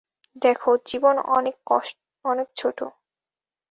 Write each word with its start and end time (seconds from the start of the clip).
দেখো, 0.35 0.71
জীবন 0.85 1.15
অনেক 2.25 2.47
ছোট। 2.55 2.77